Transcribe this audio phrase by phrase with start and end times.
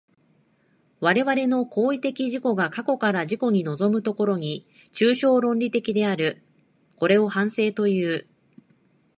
[0.99, 6.41] 我々の行為的自己が過去から自己に臨む所に、抽象論理的である。
[6.95, 8.27] これを反省という。